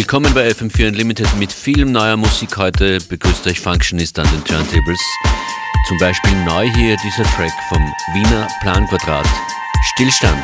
[0.00, 3.00] Willkommen bei FM4 Unlimited mit viel neuer Musik heute.
[3.06, 4.98] Begrüßt euch Functionist an den Turntables.
[5.88, 7.82] Zum Beispiel neu hier dieser Track vom
[8.14, 9.28] Wiener Planquadrat.
[9.92, 10.42] Stillstand.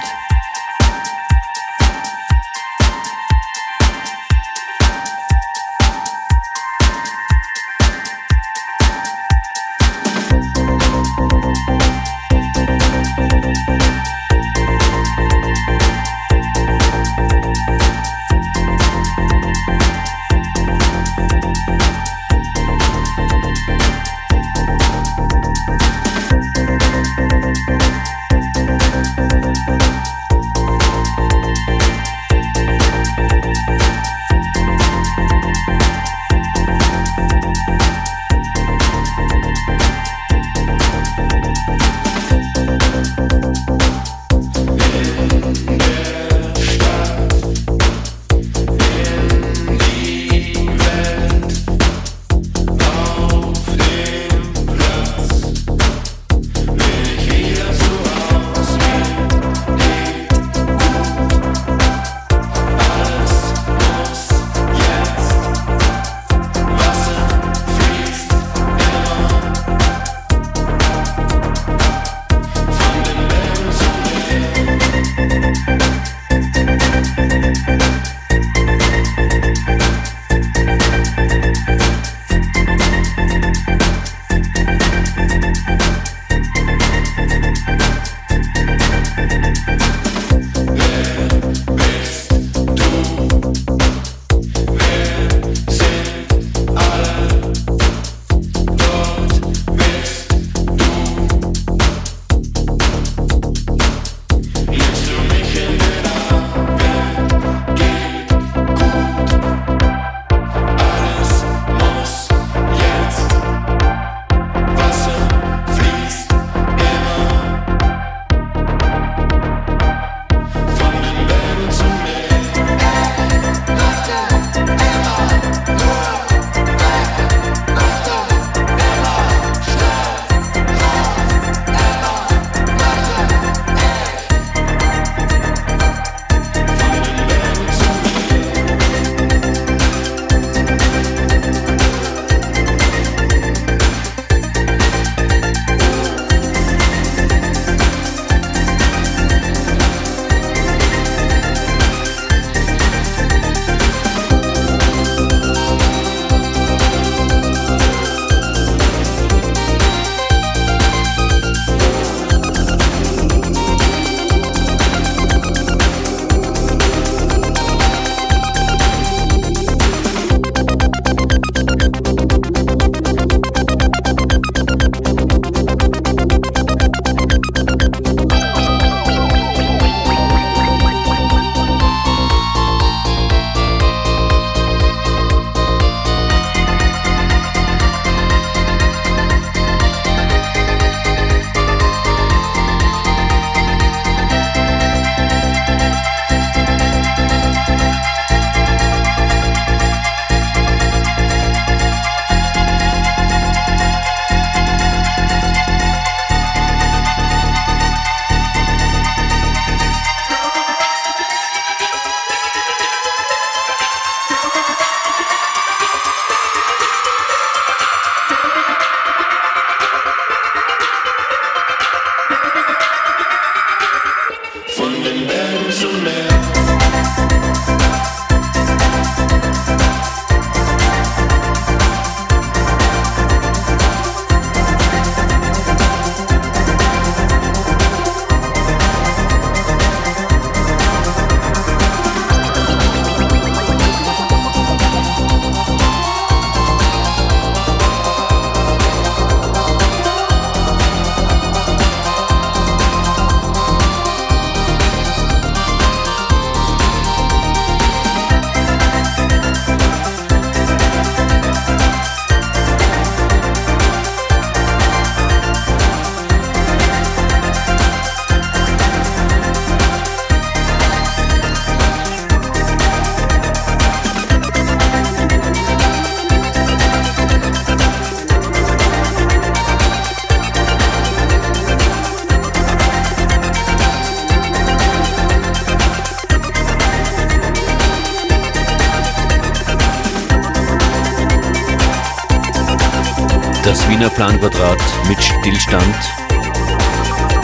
[293.96, 294.78] Wiener Planquadrat
[295.08, 295.96] mit Stillstand.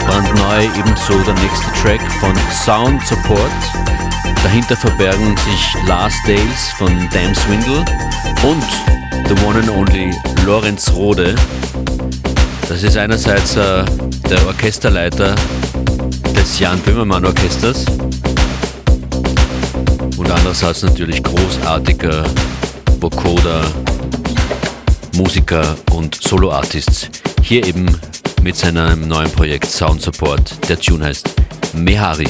[0.05, 3.49] Brandneu ebenso der nächste Track von Sound Support.
[4.43, 7.83] Dahinter verbergen sich Last Days von Damn Swindle
[8.43, 8.63] und
[9.27, 10.13] the one and only
[10.45, 11.33] Lorenz Rode.
[12.69, 13.83] Das ist einerseits äh,
[14.29, 15.33] der Orchesterleiter
[16.35, 17.85] des Jan Böhmermann Orchesters
[20.17, 22.25] und andererseits natürlich großartiger
[22.99, 23.63] Vocoder,
[25.15, 27.09] Musiker und Solo-Artists.
[27.41, 27.85] Hier eben
[28.41, 30.69] mit seinem neuen Projekt Sound Support.
[30.69, 31.29] Der Tune heißt
[31.73, 32.29] Mehari.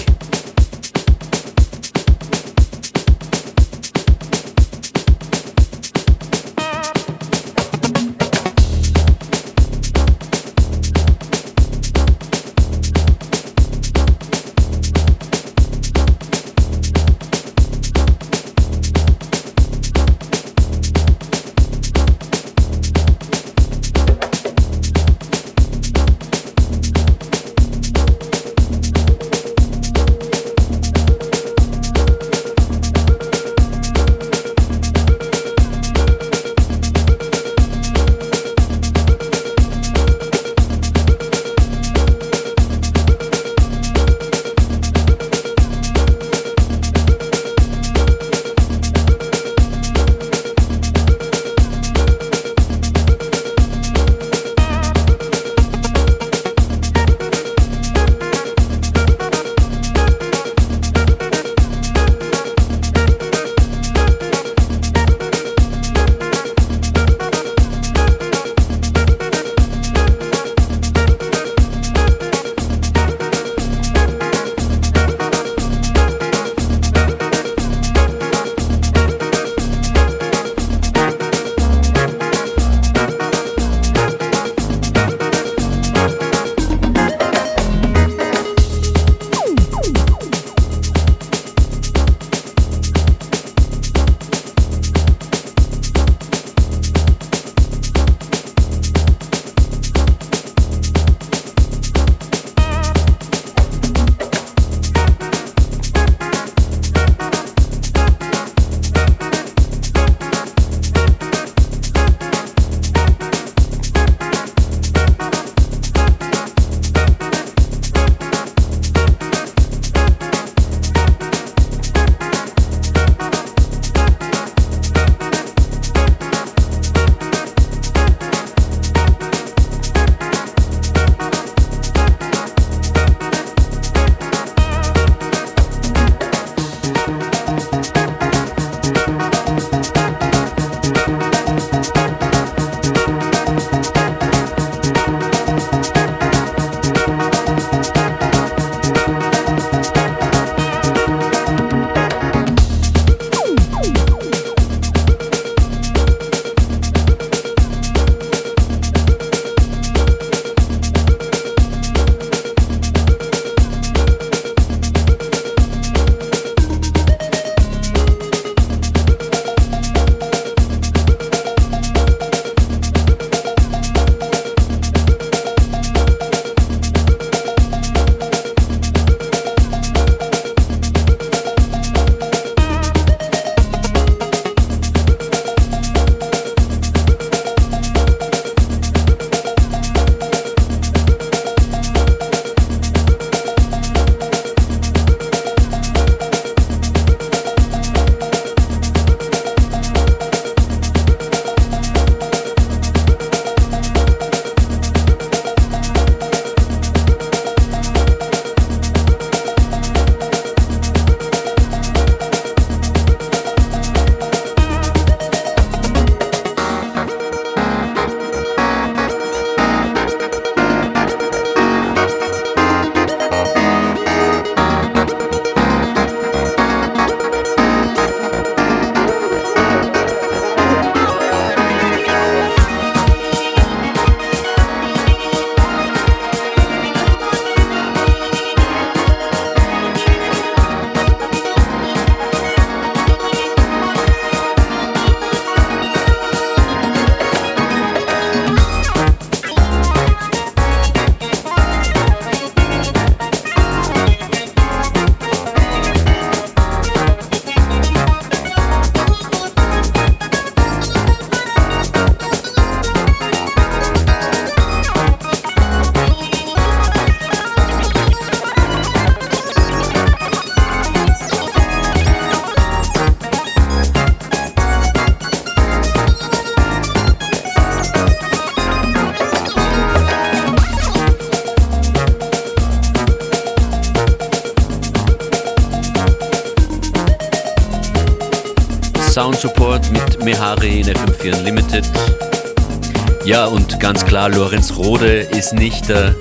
[293.83, 296.15] Ganz klar, Lorenz Rode ist nicht der,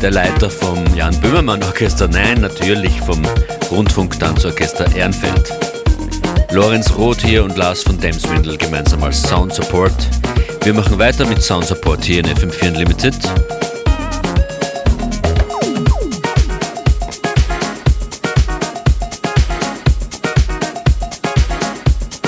[0.00, 3.22] der Leiter vom Jan Böhmermann Orchester, nein, natürlich vom
[3.70, 5.52] Rundfunktanzorchester Ehrenfeld.
[6.52, 9.92] Lorenz Roth hier und Lars von Damswindel gemeinsam als Sound Support.
[10.62, 13.14] Wir machen weiter mit Sound Support hier in FM4 Unlimited.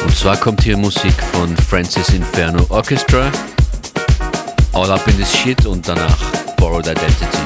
[0.05, 3.33] Und zwar kommt hier Musik von Francis Inferno Orchestra,
[4.75, 6.17] All Up in This Shit und danach
[6.57, 7.44] Borrowed Identity,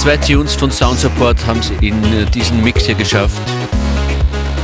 [0.00, 3.36] zwei Tunes von Sound Support haben sie in äh, diesen Mix hier geschafft.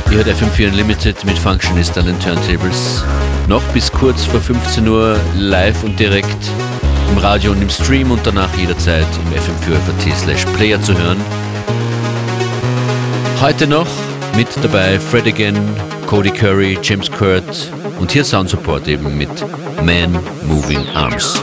[0.09, 3.03] Ihr hört FM4 Unlimited mit Functionist an den Turntables.
[3.47, 6.39] Noch bis kurz vor 15 Uhr live und direkt
[7.11, 11.21] im Radio und im Stream und danach jederzeit im FM4 slash Player zu hören.
[13.39, 13.87] Heute noch
[14.35, 15.55] mit dabei Fred Again,
[16.07, 19.29] Cody Curry, James Kurt und hier Sound Support eben mit
[19.83, 20.17] Man
[20.47, 21.39] Moving Arms.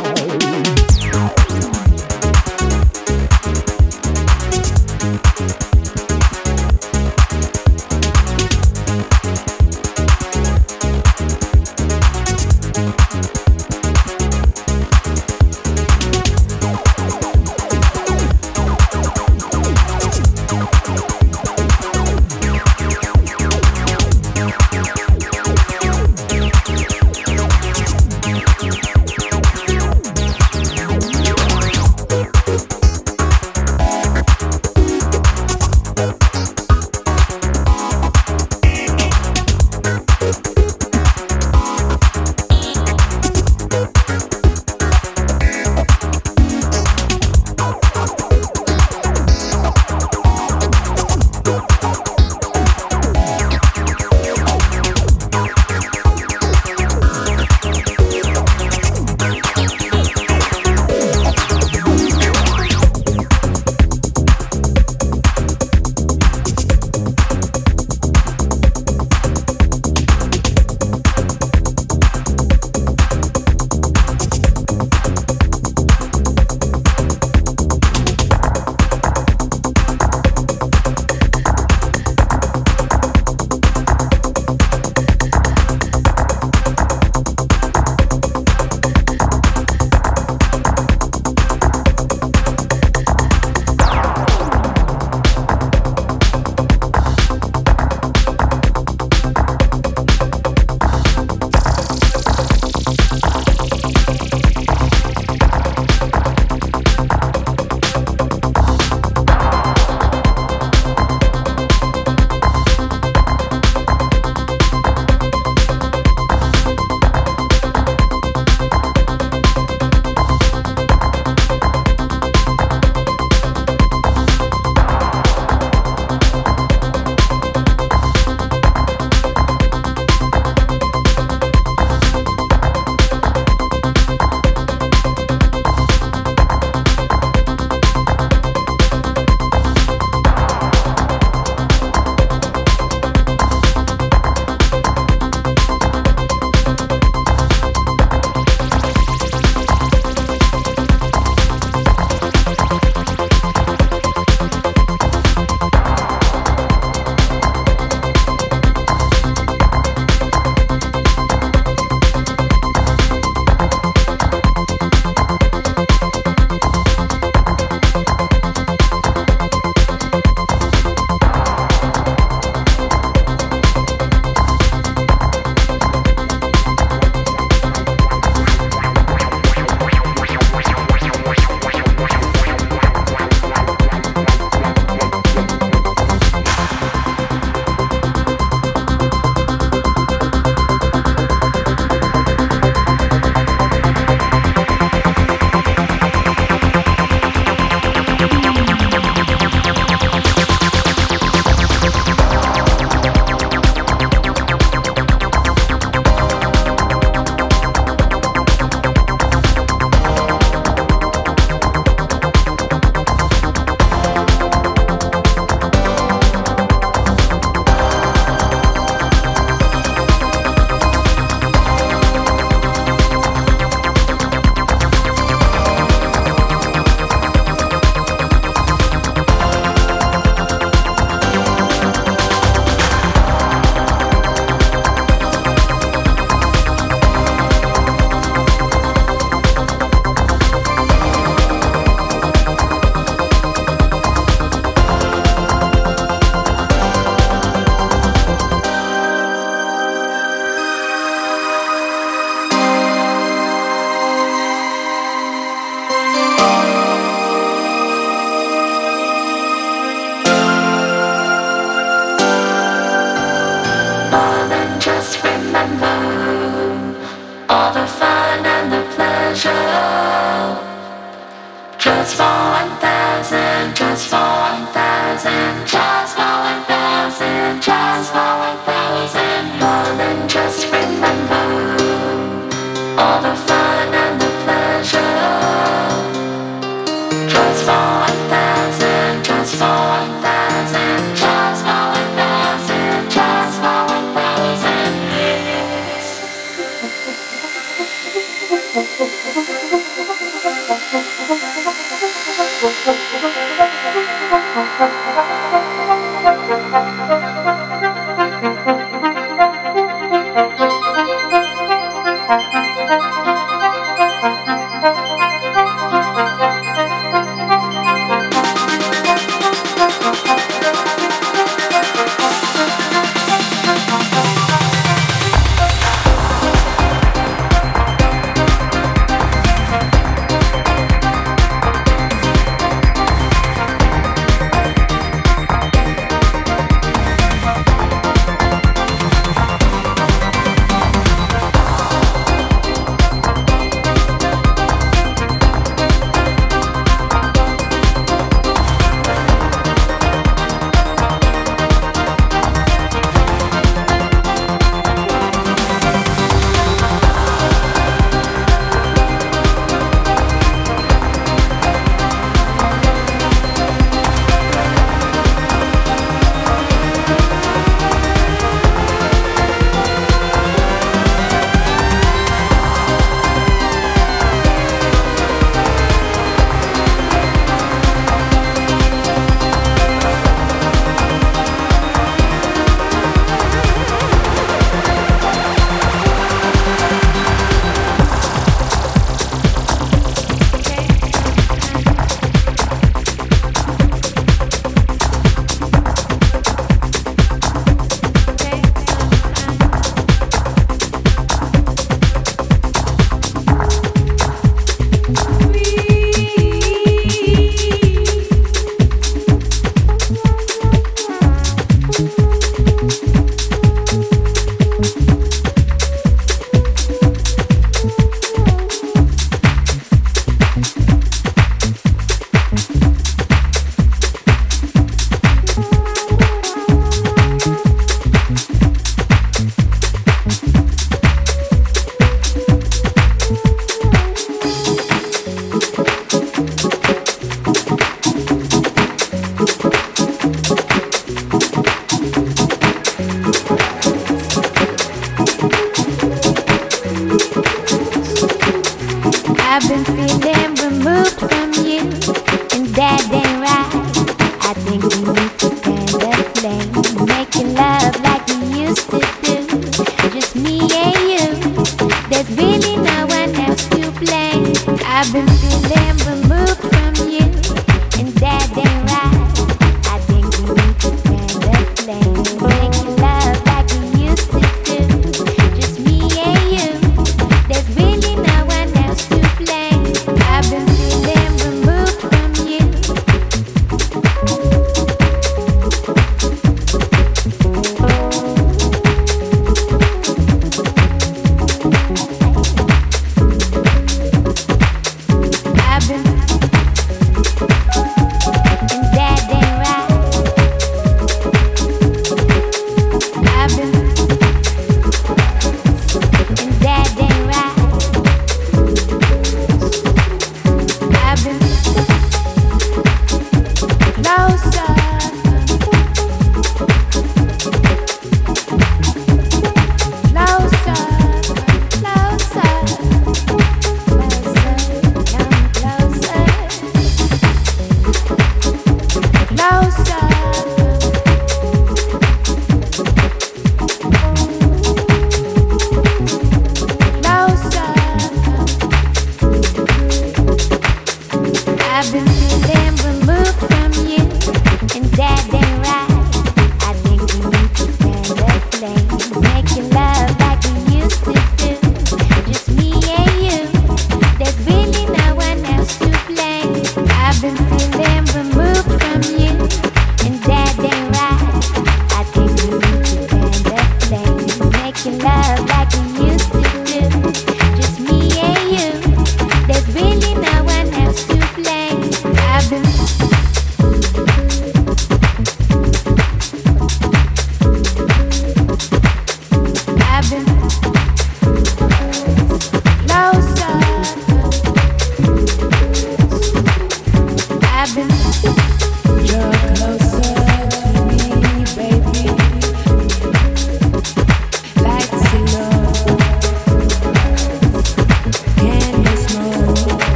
[298.74, 299.83] フフフフフ。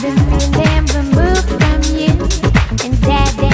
[0.00, 0.16] I've been
[0.52, 2.12] feeling removed from you,
[2.84, 3.47] and that.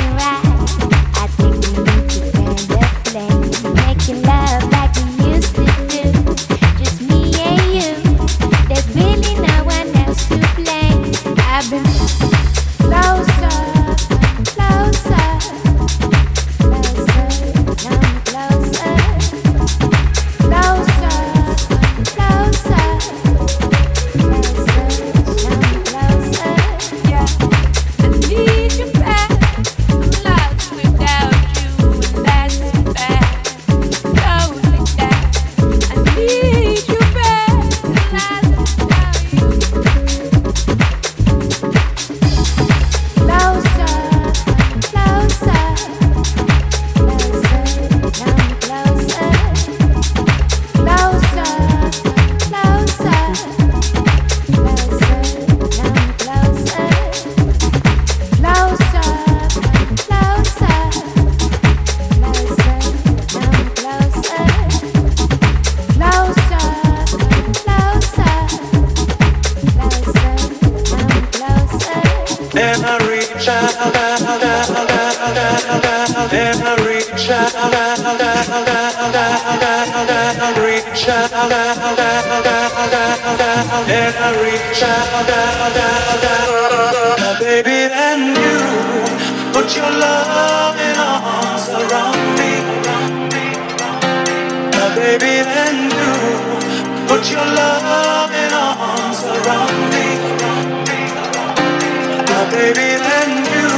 [102.51, 103.69] baby than you.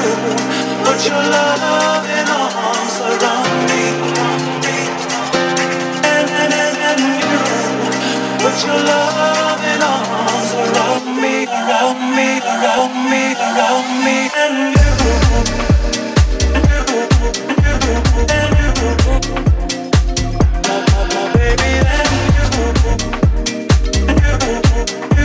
[0.84, 3.82] Put your loving arms around me.
[6.12, 7.42] And, and, and, and you.
[8.42, 14.16] Put your loving arms around me, around me, around me, around me.
[14.42, 14.90] And you.
[16.54, 17.02] And you.
[18.36, 18.70] And you.
[20.66, 22.46] My, my, my baby, and you.
[24.08, 25.15] And you.